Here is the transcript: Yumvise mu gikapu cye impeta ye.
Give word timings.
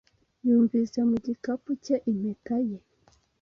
Yumvise 0.45 0.97
mu 1.09 1.17
gikapu 1.25 1.69
cye 1.83 1.95
impeta 2.11 2.57
ye. 2.67 2.77